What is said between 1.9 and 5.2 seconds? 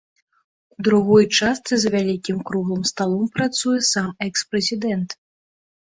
вялікім круглым сталом працуе сам экс-прэзідэнт.